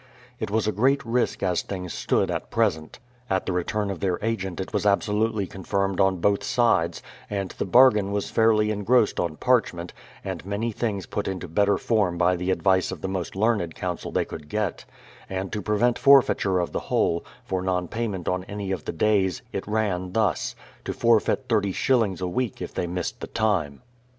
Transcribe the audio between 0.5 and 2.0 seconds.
a great risk as things